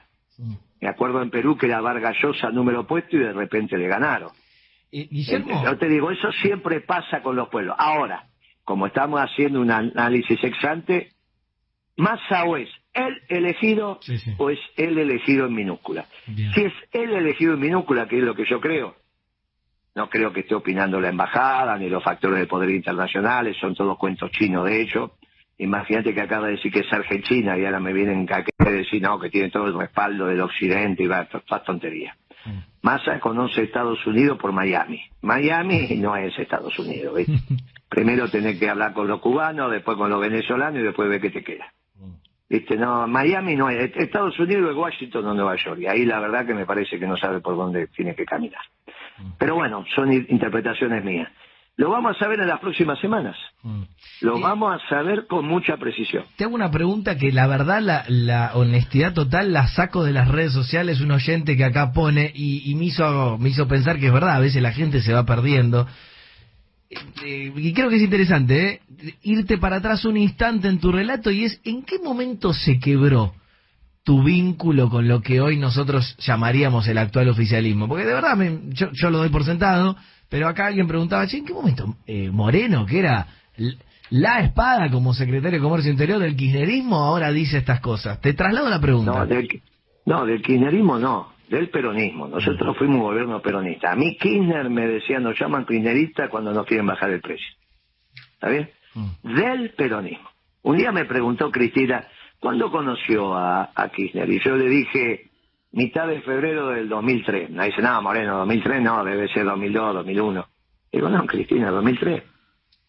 Me 0.81 0.89
acuerdo 0.89 1.23
en 1.23 1.31
Perú 1.31 1.57
que 1.57 1.67
era 1.67 1.81
Vargas 1.81 2.17
Llosa 2.21 2.51
número 2.51 2.87
puesto 2.87 3.17
y 3.17 3.21
de 3.21 3.33
repente 3.33 3.77
le 3.77 3.89
ganaron. 3.89 4.31
Eh, 4.91 5.09
Guillermo, 5.11 5.63
Yo 5.65 5.79
te 5.79 5.89
digo, 5.89 6.11
eso 6.11 6.31
siempre 6.33 6.81
pasa 6.81 7.23
con 7.23 7.37
los 7.37 7.49
pueblos. 7.49 7.77
Ahora, 7.79 8.27
como 8.65 8.87
estamos 8.87 9.21
haciendo 9.21 9.61
un 9.61 9.71
análisis 9.71 10.43
exante, 10.43 11.13
Massa 11.97 12.45
o 12.45 12.57
es 12.57 12.69
el 12.95 13.21
elegido 13.29 13.99
Sí, 14.01 14.19
sí. 14.19 14.35
o 14.39 14.51
es 14.51 14.59
el 14.77 14.99
elegido 14.99 15.47
en 15.47 15.55
minúscula. 15.55 16.07
Bien. 16.27 16.53
Si 16.53 16.63
es 16.63 16.73
el 16.93 17.13
elegido 17.15 17.55
en 17.55 17.61
minúscula, 17.61 18.09
que 18.09 18.19
es 18.19 18.25
lo 18.25 18.35
que 18.35 18.45
yo 18.47 18.61
creo, 18.61 18.97
no 19.95 20.09
creo 20.09 20.33
que 20.33 20.41
esté 20.41 20.55
opinando 20.55 21.01
la 21.01 21.11
embajada 21.11 21.77
ni 21.77 21.89
los 21.91 22.03
factores 22.03 22.39
de 22.39 22.47
poder 22.47 22.71
internacionales, 22.71 23.57
son 23.61 23.75
todos 23.75 23.99
cuentos 23.99 24.31
chinos 24.31 24.65
de 24.65 24.81
hecho. 24.81 25.13
Imagínate 25.59 26.15
que 26.15 26.21
acaba 26.21 26.47
de 26.47 26.53
decir 26.53 26.73
que 26.73 26.81
es 26.81 26.93
Argentina 26.93 27.57
y 27.57 27.65
ahora 27.65 27.81
me 27.81 27.93
vienen 27.93 28.27
a 28.31 28.71
decir 28.71 29.03
no, 29.03 29.19
que 29.21 29.31
tiene 29.31 29.51
todo 29.51 29.67
el 29.67 29.79
respaldo 29.79 30.27
del 30.27 30.41
occidente 30.41 31.03
y 31.03 31.07
va, 31.07 31.27
toda 31.27 31.63
tontería. 31.63 32.17
Mm. 32.45 32.59
Massa 32.83 33.21
conoce 33.21 33.63
Estados 33.63 34.05
Unidos 34.07 34.39
por 34.39 34.53
Miami. 34.53 35.03
Miami 35.21 35.97
no 35.99 36.17
es 36.17 36.37
Estados 36.39 36.77
Unidos. 36.79 37.17
¿viste? 37.17 37.33
Primero 37.89 38.29
tenés 38.29 38.59
que 38.59 38.69
hablar 38.69 38.93
con 38.93 39.07
los 39.07 39.21
cubanos, 39.21 39.71
después 39.71 39.97
con 39.97 40.11
los 40.11 40.21
venezolanos 40.21 40.81
y 40.81 40.85
después 40.85 41.09
ver 41.09 41.21
qué 41.21 41.31
te 41.31 41.45
queda. 41.45 41.73
Mm. 41.97 42.13
¿Viste? 42.49 42.77
No, 42.77 43.07
Miami 43.07 43.55
no 43.55 43.71
es. 43.71 43.95
Estados 43.97 44.39
Unidos 44.41 44.71
es 44.71 44.77
Washington 44.77 45.27
o 45.27 45.35
Nueva 45.35 45.57
York. 45.57 45.79
Y 45.81 45.87
ahí 45.87 46.05
la 46.05 46.19
verdad 46.19 46.47
que 46.47 46.55
me 46.55 46.67
parece 46.67 46.99
que 46.99 47.07
no 47.07 47.17
sabe 47.17 47.41
por 47.41 47.57
dónde 47.57 47.87
tiene 47.89 48.15
que 48.15 48.25
caminar. 48.25 48.63
Pero 49.39 49.55
bueno, 49.55 49.85
son 49.95 50.13
interpretaciones 50.13 51.05
mías. 51.05 51.31
Lo 51.77 51.91
vamos 51.91 52.17
a 52.17 52.19
saber 52.19 52.41
en 52.41 52.49
las 52.49 52.61
próximas 52.61 52.99
semanas. 53.01 53.37
Mm. 53.63 53.83
Lo 54.21 54.39
vamos 54.39 54.75
a 54.75 54.89
saber 54.89 55.27
con 55.27 55.47
mucha 55.47 55.77
precisión. 55.79 56.25
Te 56.37 56.45
hago 56.45 56.55
una 56.55 56.71
pregunta 56.71 57.17
que 57.17 57.33
la 57.33 57.47
verdad, 57.47 57.81
la, 58.09 58.51
honestidad 58.55 59.15
total 59.15 59.53
la 59.53 59.67
saco 59.69 60.05
de 60.05 60.13
las 60.13 60.29
redes 60.29 60.53
sociales, 60.53 61.01
un 61.01 61.13
oyente 61.13 61.57
que 61.57 61.65
acá 61.65 61.93
pone 61.93 62.31
y, 62.35 62.75
me, 62.75 62.87
hizo, 62.87 63.39
me 63.39 63.49
hizo 63.49 63.67
pensar 63.67 63.99
que 63.99 64.07
es 64.07 64.13
verdad, 64.13 64.37
a 64.37 64.41
veces 64.41 64.63
la 64.63 64.73
gente 64.73 65.01
se 65.01 65.15
va 65.15 65.25
perdiendo. 65.25 65.87
Eh, 67.25 67.53
y 67.57 67.73
creo 67.73 67.89
que 67.89 67.97
es 67.97 68.03
interesante, 68.03 68.69
¿eh? 68.69 68.81
irte 69.23 69.57
para 69.57 69.77
atrás 69.77 70.05
un 70.05 70.19
instante 70.19 70.69
en 70.69 70.79
tu 70.79 70.93
relato 70.93 71.31
y 71.31 71.47
es, 71.47 71.59
¿en 71.65 71.85
qué 71.85 71.99
momento 71.99 72.53
se 72.53 72.79
quebró 72.79 73.33
tu 74.05 74.23
vínculo 74.23 74.89
con 74.89 75.07
lo 75.09 75.21
que 75.21 75.41
hoy 75.41 75.57
nosotros 75.57 76.17
llamaríamos 76.19 76.87
el 76.89 76.99
actual 76.99 77.29
oficialismo? 77.29 77.89
Porque 77.89 78.05
de 78.05 78.15
verdad, 78.15 78.37
yo, 78.69 78.89
yo 78.93 79.11
lo 79.11 79.19
doy 79.19 79.29
por 79.29 79.45
sentado, 79.45 79.97
pero 80.29 80.49
acá 80.49 80.67
alguien 80.67 80.89
preguntaba, 80.89 81.25
¿en 81.25 81.45
qué 81.45 81.53
momento 81.53 81.97
eh, 82.07 82.31
Moreno, 82.31 82.87
que 82.87 82.99
era 82.99 83.27
la 84.11 84.41
espada 84.41 84.91
como 84.91 85.15
secretario 85.15 85.59
de 85.59 85.63
Comercio 85.63 85.91
Interior 85.91 86.19
del 86.19 86.37
kirchnerismo, 86.37 86.97
ahora 86.97 87.31
dice 87.31 87.59
estas 87.59 87.81
cosas? 87.81 88.21
Te 88.21 88.35
traslado 88.35 88.69
la 88.69 88.81
pregunta. 88.81 89.13
No, 89.13 89.27
del, 89.27 89.63
no, 90.07 90.27
del 90.27 90.43
kirchnerismo 90.43 90.99
no, 90.99 91.33
del 91.49 91.69
peronismo. 91.69 92.29
Nosotros 92.29 92.77
fuimos 92.79 92.97
un 92.97 93.03
gobierno 93.03 93.41
peronista. 93.43 93.93
A 93.93 93.95
mí 93.95 94.17
Kirchner 94.17 94.71
me 94.71 94.87
decía, 94.87 95.21
nos 95.21 95.39
llaman 95.39 95.67
kirchnerista 95.67 96.29
cuando 96.29 96.53
nos 96.53 96.67
quieren 96.67 96.87
bajar 96.87 97.11
el 97.11 97.21
precio. 97.21 97.47
¿Está 98.35 98.49
bien? 98.49 98.71
Mm. 98.95 99.35
Del 99.35 99.71
peronismo. 99.75 100.29
Un 100.63 100.79
día 100.79 100.93
me 100.93 101.05
preguntó 101.05 101.51
Cristina, 101.51 102.07
¿cuándo 102.43 102.73
conoció 102.73 103.35
a, 103.35 103.71
a 103.73 103.89
Kirchner? 103.89 104.29
Y 104.29 104.41
yo 104.41 104.57
le 104.57 104.69
dije, 104.69 105.31
mitad 105.71 106.09
de 106.09 106.21
febrero 106.23 106.71
del 106.71 106.89
2003. 106.89 107.51
Me 107.51 107.67
dice, 107.67 107.81
no, 107.81 108.03
Moreno, 108.03 108.39
2003 108.39 108.83
no, 108.83 109.05
debe 109.05 109.29
ser 109.29 109.45
2002, 109.45 109.95
2001. 109.95 110.47
Digo, 110.93 111.09
no, 111.09 111.25
Cristina, 111.25 111.71
2003. 111.71 112.23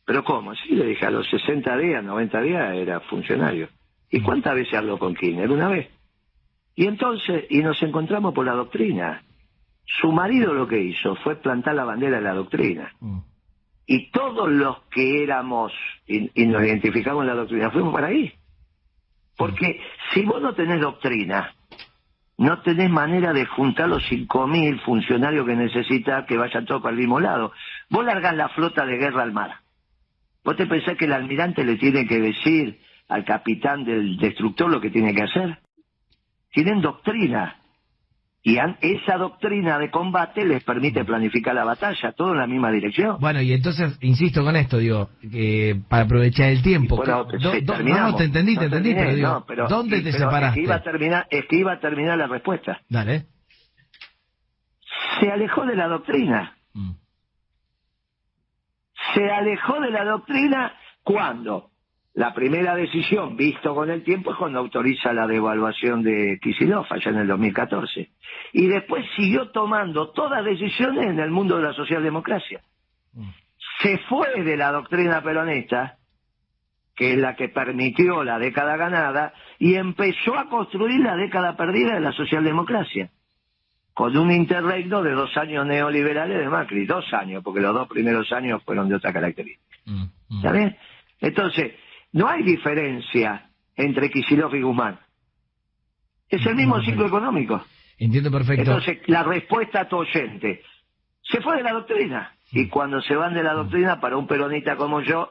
¿Pero 0.06 0.24
cómo? 0.24 0.56
Sí, 0.56 0.70
le 0.76 0.88
dije, 0.88 1.06
a 1.06 1.12
los 1.12 1.30
60 1.30 1.78
días, 1.78 2.04
90 2.04 2.42
días 2.42 2.76
era 2.76 3.00
funcionario. 3.02 3.70
¿Y 4.10 4.22
cuántas 4.22 4.56
veces 4.56 4.74
habló 4.74 4.98
con 4.98 5.14
Kirchner? 5.14 5.50
Una 5.50 5.70
vez. 5.70 5.88
Y 6.76 6.88
entonces, 6.88 7.46
y 7.52 7.60
nos 7.60 7.82
encontramos 7.84 8.34
por 8.34 8.46
la 8.46 8.54
doctrina. 8.54 9.22
Su 9.86 10.12
marido 10.12 10.54
lo 10.54 10.68
que 10.68 10.82
hizo 10.82 11.16
fue 11.18 11.36
plantar 11.36 11.76
la 11.76 11.84
bandera 11.84 12.18
de 12.18 12.24
la 12.24 12.34
doctrina. 12.34 12.92
Mm. 13.00 13.20
Y 13.86 14.10
todos 14.10 14.50
los 14.50 14.80
que 14.90 15.24
éramos 15.24 15.72
y, 16.08 16.32
y, 16.42 16.48
nos 16.48 16.64
identificamos 16.64 17.22
en 17.22 17.28
la 17.28 17.36
doctrina 17.36 17.70
fuimos 17.70 17.94
para 17.94 18.08
ahí. 18.08 18.34
Porque 19.38 19.82
si 20.14 20.24
vos 20.24 20.42
no 20.42 20.54
tenés 20.54 20.80
doctrina, 20.82 21.54
no 22.38 22.62
tenés 22.62 22.90
manera 22.90 23.34
de 23.34 23.46
juntar 23.46 23.90
los 23.90 24.04
5.000 24.10 24.82
funcionarios 24.84 25.46
que 25.46 25.56
necesitas 25.56 26.26
que 26.26 26.38
vayan 26.38 26.66
todos 26.66 26.82
para 26.82 26.94
el 26.94 27.00
mismo 27.00 27.20
lado. 27.20 27.52
Vos 27.90 28.06
largás 28.06 28.36
la 28.36 28.50
flota 28.50 28.86
de 28.86 28.98
guerra 28.98 29.24
al 29.24 29.34
mar. 29.34 29.60
¿Vos 30.44 30.56
te 30.58 30.66
pensás 30.66 30.98
que 30.98 31.06
el 31.06 31.14
almirante 31.14 31.64
le 31.64 31.78
tiene 31.78 32.06
que 32.06 32.20
decir 32.20 32.80
al 33.08 33.24
capitán 33.24 33.86
del 33.86 34.18
destructor 34.18 34.70
lo 34.70 34.82
que 34.82 34.90
tiene 34.90 35.14
que 35.14 35.24
hacer? 35.24 35.60
Tienen 36.52 36.82
doctrina. 36.82 37.63
Y 38.46 38.58
esa 38.58 39.16
doctrina 39.18 39.80
de 39.80 39.90
combate 39.90 40.46
les 40.46 40.62
permite 40.66 41.06
planificar 41.06 41.56
la 41.56 41.64
batalla, 41.64 42.12
todo 42.12 42.34
en 42.34 42.40
la 42.40 42.48
misma 42.48 42.72
dirección. 42.72 43.18
Bueno, 43.22 43.42
y 43.42 43.54
entonces, 43.54 43.98
insisto 44.02 44.44
con 44.44 44.58
esto, 44.58 44.80
digo, 44.80 45.10
para 45.88 46.04
aprovechar 46.04 46.50
el 46.50 46.62
tiempo. 46.62 47.02
no, 47.06 47.24
no, 47.24 48.16
te 48.18 48.26
entendí, 48.26 48.58
te 48.58 48.66
entendí, 48.66 48.94
pero 48.94 49.16
digo, 49.16 49.46
¿dónde 49.70 50.02
te 50.02 50.12
separaste? 50.12 50.48
Es 50.48 50.56
que, 50.56 50.62
iba 50.62 50.76
a 50.76 50.84
terminar, 50.84 51.28
es 51.30 51.46
que 51.46 51.56
iba 51.56 51.72
a 51.72 51.80
terminar 51.80 52.18
la 52.18 52.28
respuesta. 52.28 52.82
Dale. 52.90 53.28
Se 55.22 55.32
alejó 55.32 55.66
de 55.66 55.76
la 55.78 55.88
doctrina. 55.88 56.58
Mm. 56.74 56.92
Se 59.16 59.30
alejó 59.32 59.80
de 59.80 59.90
la 59.90 60.04
doctrina 60.04 60.74
cuando 61.04 61.70
la 62.16 62.34
primera 62.34 62.76
decisión, 62.76 63.36
visto 63.36 63.74
con 63.74 63.90
el 63.90 64.04
tiempo, 64.04 64.32
es 64.32 64.38
cuando 64.38 64.60
autoriza 64.60 65.14
la 65.14 65.26
devaluación 65.26 66.04
de 66.04 66.38
Kisilov 66.42 66.86
allá 66.90 67.10
en 67.10 67.18
el 67.18 67.28
2014. 67.28 68.10
Y 68.54 68.68
después 68.68 69.04
siguió 69.16 69.50
tomando 69.50 70.12
todas 70.12 70.46
decisiones 70.46 71.08
en 71.08 71.20
el 71.20 71.32
mundo 71.32 71.58
de 71.58 71.64
la 71.64 71.74
socialdemocracia. 71.74 72.62
Se 73.82 73.98
fue 74.10 74.44
de 74.44 74.56
la 74.56 74.72
doctrina 74.72 75.24
peronista, 75.24 75.98
que 76.96 77.14
es 77.14 77.18
la 77.18 77.36
que 77.36 77.50
permitió 77.50 78.24
la 78.24 78.38
década 78.38 78.78
ganada, 78.78 79.34
y 79.58 79.74
empezó 79.74 80.38
a 80.38 80.50
construir 80.50 81.00
la 81.02 81.16
década 81.16 81.58
perdida 81.58 81.96
de 81.96 82.02
la 82.02 82.12
socialdemocracia. 82.12 83.10
Con 83.96 84.16
un 84.18 84.32
interregno 84.32 85.02
de 85.02 85.12
dos 85.12 85.36
años 85.38 85.66
neoliberales 85.66 86.40
de 86.40 86.50
Macri, 86.50 86.86
dos 86.86 87.12
años, 87.14 87.44
porque 87.44 87.62
los 87.62 87.74
dos 87.74 87.88
primeros 87.88 88.32
años 88.32 88.62
fueron 88.64 88.88
de 88.90 88.96
otra 88.96 89.14
característica. 89.14 89.78
Mm, 89.86 90.04
mm. 90.30 90.42
¿Sabes? 90.42 90.76
Entonces, 91.20 91.74
no 92.14 92.30
hay 92.30 92.44
diferencia 92.44 93.50
entre 93.76 94.10
Kicillof 94.10 94.54
y 94.54 94.62
Guzmán. 94.62 95.00
Es 96.30 96.46
el 96.46 96.56
mismo 96.56 96.82
ciclo 96.82 97.08
económico. 97.08 97.64
Entiendo 97.98 98.32
perfecto. 98.32 98.62
Entonces, 98.62 99.00
la 99.08 99.24
respuesta 99.24 99.82
a 99.82 99.90
tu 99.90 99.98
oyente, 99.98 100.62
se 101.22 101.42
fue 101.42 101.58
de 101.58 101.64
la 101.64 101.74
doctrina. 101.74 102.36
Y 102.52 102.68
cuando 102.70 103.02
se 103.02 103.16
van 103.16 103.34
de 103.34 103.44
la 103.44 103.54
doctrina, 103.54 104.00
para 104.00 104.18
un 104.18 104.28
peronista 104.28 104.76
como 104.76 105.02
yo, 105.02 105.30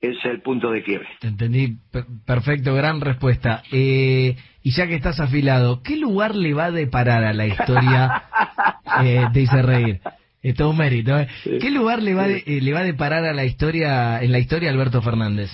es 0.00 0.16
el 0.24 0.40
punto 0.40 0.70
de 0.70 0.82
quiebre. 0.82 1.08
Te 1.20 1.28
entendí 1.28 1.78
perfecto, 2.26 2.74
gran 2.74 3.00
respuesta. 3.00 3.62
Eh, 3.70 4.36
y 4.62 4.70
ya 4.72 4.86
que 4.86 4.94
estás 4.94 5.20
afilado, 5.20 5.82
¿qué 5.82 5.96
lugar 5.96 6.34
le 6.34 6.54
va 6.54 6.66
a 6.66 6.70
deparar 6.70 7.24
a 7.24 7.32
la 7.32 7.46
historia? 7.46 8.24
eh, 9.04 9.24
te 9.32 9.40
hice 9.40 9.62
reír. 9.62 10.00
Es 10.42 10.54
todo 10.54 10.70
un 10.70 10.78
mérito. 10.78 11.18
¿eh? 11.18 11.28
¿Qué 11.44 11.70
lugar 11.70 12.02
le 12.02 12.14
va, 12.14 12.28
eh, 12.28 12.44
le 12.46 12.72
va 12.72 12.80
a 12.80 12.84
deparar 12.84 13.24
a 13.24 13.34
la 13.34 13.44
historia, 13.44 14.22
en 14.22 14.32
la 14.32 14.38
historia 14.38 14.70
Alberto 14.70 15.02
Fernández? 15.02 15.50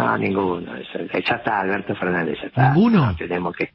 No, 0.00 0.18
ninguno. 0.18 0.72
Ya 1.12 1.36
está, 1.36 1.60
Alberto 1.60 1.94
Fernández, 1.94 2.38
ya 2.40 2.48
está. 2.48 2.72
¿Ninguno? 2.72 3.06
No, 3.06 3.16
tenemos 3.16 3.56
que... 3.56 3.70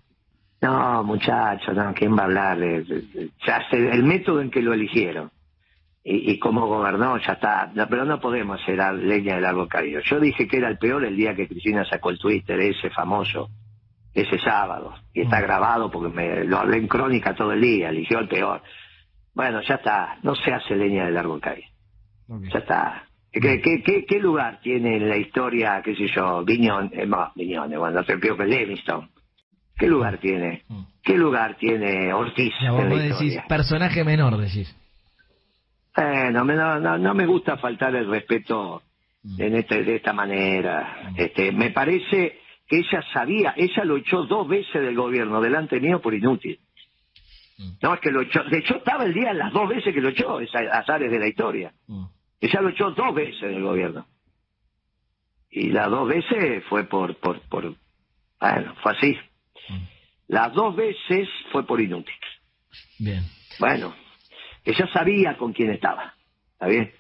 No, 0.62 1.04
muchachos, 1.04 1.76
no, 1.76 1.94
¿quién 1.94 2.16
va 2.16 2.22
a 2.22 2.26
hablar? 2.26 2.58
Ya 2.60 3.66
el 3.72 4.04
método 4.04 4.42
en 4.42 4.50
que 4.50 4.62
lo 4.62 4.74
eligieron 4.74 5.30
y, 6.04 6.32
y 6.32 6.40
cómo 6.40 6.68
gobernó, 6.68 7.18
ya 7.18 7.34
está. 7.34 7.72
pero 7.90 8.06
no 8.06 8.20
podemos 8.20 8.62
hacer 8.62 8.78
leña 8.96 9.36
del 9.36 9.46
árbol 9.46 9.68
caído. 9.68 10.02
Yo 10.02 10.20
dije 10.20 10.48
que 10.48 10.58
era 10.58 10.70
el 10.70 10.78
peor 10.78 11.06
el 11.06 11.16
día 11.16 11.36
que 11.36 11.48
Cristina 11.48 11.86
sacó 11.86 12.10
el 12.10 12.20
Twitter, 12.20 12.60
ese 12.60 12.90
famoso, 12.90 13.50
ese 14.14 14.38
sábado. 14.40 14.94
Y 15.14 15.22
está 15.22 15.40
mm. 15.40 15.44
grabado 15.44 15.92
porque 15.92 16.16
me 16.16 16.44
lo 16.44 16.60
hablé 16.60 16.78
en 16.78 16.88
crónica 16.88 17.36
todo 17.36 17.54
el 17.54 17.62
día, 17.62 17.90
eligió 17.90 18.20
el 18.20 18.28
peor. 18.28 18.62
Bueno, 19.34 19.62
ya 19.62 19.76
está. 19.76 20.18
No 20.24 20.36
se 20.36 20.54
hace 20.54 20.76
leña 20.76 21.06
del 21.06 21.18
árbol 21.18 21.42
caído. 21.42 21.68
Ya 22.28 22.60
está. 22.60 23.04
¿Qué, 23.34 24.06
qué, 24.08 24.20
lugar 24.20 24.60
tiene 24.62 24.98
en 24.98 25.10
la 25.10 25.18
historia, 25.18 25.82
qué 25.84 25.96
sé 25.96 26.08
yo, 26.16 26.46
Viñón, 26.46 26.92
eh, 26.94 27.10
Viñón, 27.36 27.74
cuando 27.74 28.04
se 28.04 28.18
peor 28.20 28.38
que 28.38 28.46
Livingston? 28.46 29.10
¿Qué 29.76 29.88
lugar 29.88 30.20
tiene? 30.20 30.62
Mm. 30.68 30.82
¿Qué 31.02 31.18
lugar 31.18 31.58
tiene 31.58 32.14
Ortiz 32.14 32.54
en 32.62 32.90
la 32.90 32.96
decís, 32.96 33.40
personaje 33.50 34.04
menor, 34.04 34.38
decís. 34.38 34.74
Eh, 35.98 36.30
no, 36.32 36.44
no, 36.44 36.98
no, 37.00 37.14
me 37.16 37.26
gusta 37.26 37.58
faltar 37.58 37.96
el 37.96 38.08
respeto 38.08 38.84
mm. 39.24 39.42
en 39.42 39.56
este, 39.56 39.84
de 39.84 39.96
esta 39.96 40.14
manera. 40.14 41.12
Mm. 41.12 41.16
Este, 41.18 41.52
me 41.52 41.72
parece 41.72 42.40
que 42.68 42.78
ella 42.78 43.04
sabía, 43.12 43.56
ella 43.58 43.84
lo 43.84 43.98
echó 43.98 44.26
dos 44.26 44.48
veces 44.48 44.80
del 44.80 44.96
gobierno 44.96 45.42
delante 45.42 45.80
mío 45.80 46.00
por 46.00 46.14
inútil. 46.14 46.60
No, 47.82 47.96
es 47.96 48.00
que 48.00 48.12
lo 48.12 48.22
echó, 48.22 48.44
de 48.44 48.60
hecho 48.60 48.78
estaba 48.78 49.06
el 49.06 49.14
día 49.14 49.34
las 49.34 49.54
dos 49.54 49.70
veces 49.70 49.94
que 49.94 50.02
lo 50.02 50.10
echó, 50.10 50.40
es 50.40 50.50
azares 50.54 51.12
de 51.12 51.20
la 51.20 51.28
historia. 51.28 51.74
Ella 52.44 52.60
lo 52.60 52.70
echó 52.70 52.92
dos 52.92 53.16
veces 53.16 53.40
del 53.40 53.64
gobierno. 53.64 54.06
Y 55.50 55.70
las 55.70 55.90
dos 55.90 56.10
veces 56.10 56.62
fue 56.66 56.84
por, 56.84 57.16
por, 57.16 57.40
por, 57.48 57.74
bueno, 58.42 58.76
fue 58.84 58.92
así. 58.92 59.18
Las 60.28 60.52
dos 60.52 60.76
veces 60.76 61.30
fue 61.54 61.66
por 61.66 61.80
inútil. 61.80 62.14
Bien. 63.00 63.24
Bueno, 63.60 63.96
ella 64.66 64.90
sabía 64.92 65.38
con 65.38 65.54
quién 65.54 65.72
estaba. 65.72 66.16
¿Está 66.52 66.68
bien? 66.68 66.92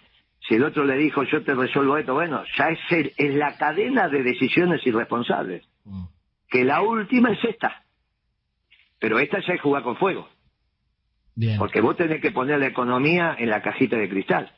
Si 0.47 0.55
el 0.55 0.63
otro 0.63 0.85
le 0.85 0.95
dijo, 0.95 1.23
yo 1.23 1.43
te 1.43 1.53
resuelvo 1.53 1.97
esto, 1.97 2.13
bueno, 2.13 2.41
ya 2.57 2.69
es, 2.69 2.79
el, 2.91 3.11
es 3.17 3.35
la 3.35 3.57
cadena 3.57 4.07
de 4.07 4.23
decisiones 4.23 4.79
irresponsables. 4.87 5.67
Mm. 5.83 6.05
Que 6.47 6.63
la 6.63 6.81
última 6.81 7.33
es 7.33 7.43
esta. 7.43 7.83
Pero 8.97 9.19
esta 9.19 9.39
ya 9.45 9.55
es 9.55 9.61
jugar 9.61 9.83
con 9.83 9.97
fuego. 9.97 10.29
Bien. 11.35 11.57
Porque 11.57 11.81
vos 11.81 11.97
tenés 11.97 12.21
que 12.21 12.31
poner 12.31 12.59
la 12.59 12.67
economía 12.67 13.35
en 13.37 13.49
la 13.49 13.61
cajita 13.61 13.97
de 13.97 14.07
cristal 14.07 14.49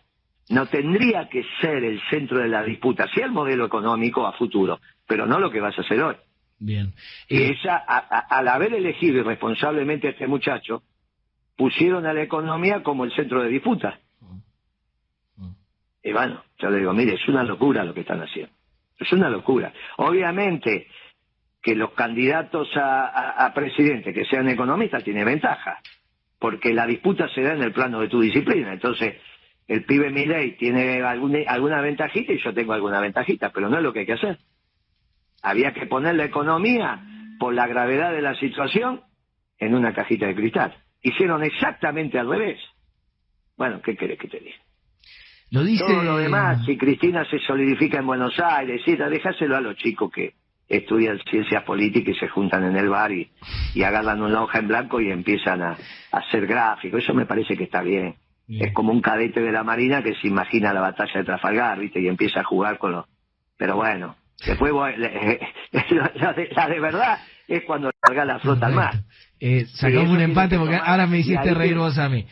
no 0.50 0.68
tendría 0.68 1.28
que 1.30 1.44
ser 1.60 1.84
el 1.84 2.00
centro 2.10 2.40
de 2.40 2.48
la 2.48 2.64
disputa, 2.64 3.08
sí 3.14 3.22
el 3.22 3.32
modelo 3.32 3.66
económico 3.66 4.28
a 4.28 4.34
futuro, 4.34 4.80
pero 5.08 5.26
no 5.26 5.40
lo 5.40 5.50
que 5.50 5.60
vas 5.60 5.78
a 5.78 5.82
hacer 5.82 6.02
hoy. 6.02 6.16
Bien. 6.60 6.94
Y 7.28 7.38
eh, 7.38 7.50
ella, 7.60 7.78
al 7.78 8.48
haber 8.48 8.74
elegido 8.74 9.20
irresponsablemente 9.20 10.08
a 10.08 10.12
este 10.12 10.28
muchacho, 10.28 10.84
pusieron 11.58 12.06
a 12.06 12.14
la 12.14 12.22
economía 12.22 12.84
como 12.84 13.06
el 13.06 13.14
centro 13.14 13.42
de 13.42 13.50
disputa. 13.50 14.00
Mm. 14.22 15.44
Mm. 15.44 15.56
Y 16.04 16.12
bueno, 16.14 16.44
yo 16.60 16.70
le 16.70 16.78
digo, 16.78 16.94
mire, 16.94 17.16
es 17.16 17.28
una 17.28 17.44
locura 17.44 17.84
lo 17.84 17.94
que 17.94 18.02
están 18.02 18.22
haciendo. 18.22 18.54
Es 18.98 19.12
una 19.12 19.30
locura. 19.30 19.74
Obviamente 19.98 20.88
que 21.62 21.76
los 21.76 21.92
candidatos 21.92 22.70
a, 22.78 23.46
a 23.46 23.54
presidente 23.54 24.14
que 24.14 24.26
sean 24.26 24.48
economistas 24.48 25.04
tienen 25.04 25.26
ventaja. 25.26 25.80
porque 26.40 26.74
la 26.74 26.86
disputa 26.86 27.28
se 27.30 27.42
da 27.42 27.54
en 27.54 27.64
el 27.64 27.74
plano 27.74 28.02
de 28.02 28.08
tu 28.08 28.22
disciplina. 28.22 28.72
Entonces, 28.74 29.16
el 29.68 29.86
pibe 29.86 30.12
Milei 30.12 30.58
tiene 30.58 31.02
alguna, 31.02 31.40
alguna 31.48 31.82
ventajita 31.82 32.34
y 32.34 32.40
yo 32.40 32.54
tengo 32.54 32.74
alguna 32.74 33.00
ventajita, 33.00 33.52
pero 33.52 33.70
no 33.70 33.78
es 33.78 33.84
lo 33.84 33.94
que 33.94 34.00
hay 34.00 34.06
que 34.06 34.14
hacer. 34.14 34.40
Había 35.42 35.74
que 35.74 35.86
poner 35.86 36.16
la 36.16 36.26
economía, 36.26 37.04
por 37.40 37.54
la 37.54 37.68
gravedad 37.68 38.12
de 38.12 38.22
la 38.22 38.36
situación, 38.36 39.02
en 39.60 39.76
una 39.76 39.94
cajita 39.94 40.28
de 40.28 40.36
cristal. 40.36 40.76
Hicieron 41.02 41.44
exactamente 41.44 42.20
al 42.20 42.30
revés. 42.30 42.60
Bueno, 43.58 43.82
¿qué 43.82 43.96
querés 43.96 44.20
que 44.20 44.28
te 44.28 44.40
diga? 44.40 44.58
Lo 45.52 45.64
dice... 45.64 45.86
Todo 45.86 46.04
lo 46.04 46.18
demás, 46.18 46.66
si 46.66 46.78
Cristina 46.78 47.24
se 47.30 47.40
solidifica 47.40 48.00
en 48.00 48.08
Buenos 48.08 48.40
Aires, 48.40 48.82
déjaselo 48.86 49.56
a 49.56 49.62
los 49.62 49.76
chicos 49.78 50.12
que 50.12 50.34
estudian 50.68 51.20
ciencias 51.30 51.64
políticas 51.64 52.16
y 52.16 52.20
se 52.20 52.28
juntan 52.28 52.64
en 52.64 52.76
el 52.76 52.90
bar 52.90 53.12
y, 53.12 53.30
y 53.74 53.84
agarran 53.84 54.22
una 54.22 54.42
hoja 54.42 54.60
en 54.60 54.68
blanco 54.68 55.00
y 55.00 55.12
empiezan 55.12 55.62
a, 55.62 55.78
hacer 56.12 56.48
gráficos. 56.48 57.04
Eso 57.04 57.14
me 57.14 57.26
parece 57.26 57.56
que 57.56 57.66
está 57.66 57.82
bien. 57.82 58.16
Es 58.48 58.74
como 58.74 58.92
un 58.92 59.02
cadete 59.02 59.42
de 59.42 59.52
la 59.52 59.64
Marina 59.64 60.04
que 60.04 60.14
se 60.16 60.28
imagina 60.28 60.74
la 60.74 60.82
batalla 60.82 61.14
de 61.16 61.24
Trafalgar, 61.24 61.80
¿viste? 61.80 62.00
Y 62.00 62.08
empieza 62.08 62.42
a 62.42 62.44
jugar 62.44 62.78
con 62.78 62.92
los... 62.92 63.06
Pero 63.58 63.76
bueno, 63.76 64.16
después 64.46 64.72
la, 64.98 66.34
de, 66.34 66.80
verdad 66.80 67.20
es 67.48 67.64
cuando 67.64 67.92
larga 68.08 68.26
la 68.26 68.40
flota 68.40 68.68
al 68.68 68.74
mar. 68.74 68.94
Eh, 69.40 69.66
sacamos 69.66 70.10
un 70.10 70.22
empate 70.22 70.58
porque 70.58 70.76
ahora 70.76 71.08
me 71.08 71.20
hiciste 71.20 71.54
reír 71.54 71.76
vos 71.76 71.98
a 71.98 72.10
mí. 72.10 72.26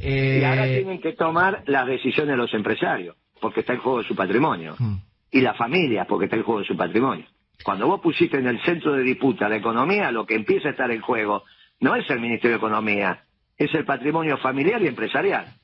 Y 0.00 0.42
ahora 0.42 0.66
eh, 0.66 0.78
tienen 0.78 1.00
que 1.00 1.12
tomar 1.12 1.62
las 1.66 1.86
decisiones 1.86 2.36
los 2.36 2.52
empresarios, 2.54 3.16
porque 3.40 3.60
está 3.60 3.74
en 3.74 3.80
juego 3.80 4.02
su 4.02 4.14
patrimonio. 4.14 4.74
Hmm. 4.78 4.96
Y 5.30 5.40
la 5.40 5.54
familia, 5.54 6.06
porque 6.06 6.24
está 6.24 6.36
en 6.36 6.42
juego 6.42 6.64
su 6.64 6.76
patrimonio. 6.76 7.26
Cuando 7.62 7.86
vos 7.86 8.00
pusiste 8.00 8.38
en 8.38 8.46
el 8.46 8.60
centro 8.62 8.94
de 8.94 9.02
disputa 9.02 9.48
la 9.48 9.56
economía, 9.56 10.10
lo 10.10 10.26
que 10.26 10.34
empieza 10.34 10.68
a 10.68 10.70
estar 10.72 10.90
en 10.90 11.00
juego 11.00 11.44
no 11.80 11.94
es 11.94 12.08
el 12.10 12.20
Ministerio 12.20 12.52
de 12.52 12.56
Economía, 12.56 13.24
es 13.56 13.72
el 13.74 13.84
patrimonio 13.84 14.38
familiar 14.38 14.82
y 14.82 14.86
empresarial. 14.86 15.59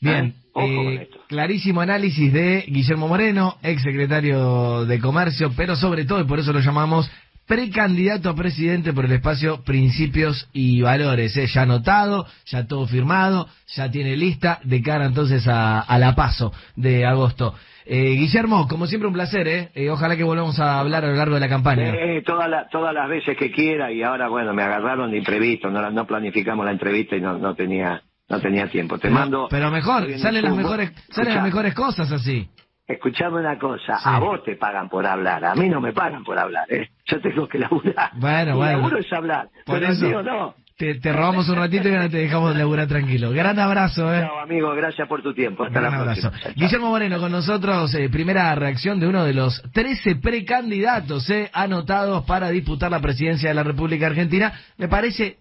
Bien, 0.00 0.34
¿Eh? 0.54 1.00
Eh, 1.00 1.08
clarísimo 1.28 1.80
análisis 1.80 2.32
de 2.32 2.64
Guillermo 2.66 3.08
Moreno, 3.08 3.56
ex 3.62 3.82
secretario 3.82 4.84
de 4.84 5.00
Comercio, 5.00 5.52
pero 5.56 5.76
sobre 5.76 6.04
todo, 6.04 6.20
y 6.20 6.24
por 6.24 6.38
eso 6.38 6.52
lo 6.52 6.60
llamamos 6.60 7.10
precandidato 7.48 8.28
a 8.28 8.34
presidente 8.34 8.92
por 8.92 9.06
el 9.06 9.12
espacio 9.12 9.64
Principios 9.64 10.48
y 10.52 10.82
Valores. 10.82 11.36
¿eh? 11.36 11.46
Ya 11.46 11.62
anotado, 11.62 12.26
ya 12.44 12.66
todo 12.66 12.86
firmado, 12.86 13.48
ya 13.74 13.90
tiene 13.90 14.16
lista 14.16 14.60
de 14.64 14.82
cara 14.82 15.06
entonces 15.06 15.46
a, 15.48 15.84
la 15.98 16.14
paso 16.14 16.52
de 16.76 17.06
agosto. 17.06 17.54
Eh, 17.86 18.16
Guillermo, 18.16 18.68
como 18.68 18.86
siempre 18.86 19.08
un 19.08 19.14
placer, 19.14 19.48
¿eh? 19.48 19.70
¿eh? 19.74 19.88
Ojalá 19.88 20.14
que 20.14 20.24
volvamos 20.24 20.60
a 20.60 20.78
hablar 20.78 21.06
a 21.06 21.08
lo 21.08 21.14
largo 21.14 21.36
de 21.36 21.40
la 21.40 21.48
campaña. 21.48 21.94
Eh, 21.94 22.22
todas, 22.22 22.68
todas 22.70 22.92
las 22.92 23.08
veces 23.08 23.34
que 23.34 23.50
quiera 23.50 23.90
y 23.90 24.02
ahora, 24.02 24.28
bueno, 24.28 24.52
me 24.52 24.62
agarraron 24.62 25.10
de 25.10 25.16
imprevisto, 25.16 25.70
no, 25.70 25.90
no 25.90 26.06
planificamos 26.06 26.66
la 26.66 26.72
entrevista 26.72 27.16
y 27.16 27.22
no, 27.22 27.38
no 27.38 27.54
tenía 27.54 28.02
no 28.28 28.40
tenía 28.40 28.68
tiempo. 28.68 28.98
Te 28.98 29.10
mando... 29.10 29.48
Pero 29.50 29.70
mejor, 29.70 30.06
salen 30.18 30.44
las 30.44 30.54
mejores, 30.54 30.92
salen 31.10 31.34
las 31.34 31.44
mejores 31.44 31.74
cosas 31.74 32.10
así. 32.12 32.48
Escuchame 32.86 33.40
una 33.40 33.58
cosa, 33.58 33.98
a 34.02 34.18
vos 34.18 34.42
te 34.44 34.56
pagan 34.56 34.88
por 34.88 35.06
hablar, 35.06 35.44
a 35.44 35.54
mí 35.54 35.68
no 35.68 35.78
me 35.78 35.92
pagan 35.92 36.24
por 36.24 36.38
hablar, 36.38 36.64
¿eh? 36.72 36.88
Yo 37.04 37.20
tengo 37.20 37.46
que 37.46 37.58
laburar. 37.58 38.12
Bueno, 38.14 38.52
Mi 38.52 38.56
bueno. 38.56 38.72
laburo 38.78 38.98
es 38.98 39.12
hablar, 39.12 39.50
por 39.66 39.82
eso, 39.82 40.22
no. 40.22 40.54
Te, 40.78 40.94
te, 40.94 41.12
robamos 41.12 41.48
un 41.48 41.56
ratito 41.56 41.88
y 41.88 41.92
ahora 41.92 42.08
te 42.08 42.18
dejamos 42.18 42.56
laburar 42.56 42.86
tranquilo. 42.86 43.30
Gran 43.32 43.58
abrazo, 43.58 44.14
¿eh? 44.14 44.20
Chao, 44.20 44.38
amigo, 44.38 44.72
gracias 44.74 45.06
por 45.08 45.22
tu 45.22 45.34
tiempo. 45.34 45.64
Hasta 45.64 45.80
Gran 45.80 45.92
la 45.92 45.98
abrazo. 45.98 46.30
Guillermo 46.54 46.88
Moreno 46.90 47.18
con 47.18 47.32
nosotros, 47.32 47.92
eh, 47.94 48.08
primera 48.08 48.54
reacción 48.54 49.00
de 49.00 49.08
uno 49.08 49.24
de 49.24 49.34
los 49.34 49.60
13 49.72 50.16
precandidatos 50.16 51.28
eh, 51.30 51.50
anotados 51.52 52.24
para 52.24 52.48
disputar 52.50 52.90
la 52.92 53.00
presidencia 53.00 53.48
de 53.48 53.56
la 53.56 53.64
República 53.64 54.06
Argentina. 54.06 54.52
Me 54.78 54.86
parece 54.88 55.36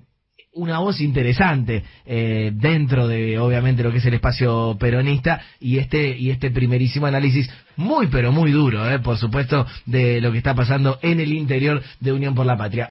una 0.58 0.80
voz 0.80 1.00
interesante 1.00 1.84
eh, 2.06 2.52
dentro 2.54 3.08
de 3.08 3.40
obviamente 3.40 3.84
lo 3.84 3.92
que 3.92 4.00
es 4.00 4.06
el 4.06 4.16
espacio 4.16 4.76
peronista 4.80 5.42
y 5.60 5.78
este 5.78 6.18
y 6.18 6.32
este 6.32 6.52
primerísimo 6.52 7.06
análisis 7.06 7.50
muy 7.76 8.08
pero 8.08 8.32
muy 8.32 8.52
duro 8.52 8.90
eh, 8.90 9.00
por 9.00 9.18
supuesto 9.18 9.66
de 9.86 10.20
lo 10.20 10.32
que 10.32 10.40
está 10.40 10.56
pasando 10.56 11.00
en 11.02 11.20
el 11.20 11.32
interior 11.34 11.82
de 12.00 12.12
Unión 12.12 12.36
por 12.36 12.46
la 12.46 12.58
Patria 12.58 12.90